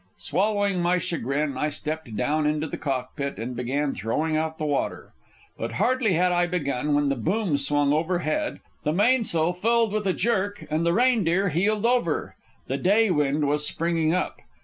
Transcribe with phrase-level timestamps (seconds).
[0.17, 5.13] Swallowing my chagrin, I stepped down into the cockpit and began throwing out the water.
[5.59, 10.13] But hardly had I begun, when the boom swung overhead, the mainsail filled with a
[10.13, 12.35] jerk, and the Reindeer heeled over.
[12.65, 14.37] The day wind was springing up.